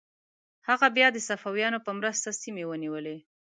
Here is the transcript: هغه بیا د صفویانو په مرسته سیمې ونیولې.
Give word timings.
هغه 0.67 0.87
بیا 0.95 1.07
د 1.13 1.17
صفویانو 1.27 1.79
په 1.85 1.91
مرسته 1.99 2.29
سیمې 2.41 2.63
ونیولې. 2.67 3.17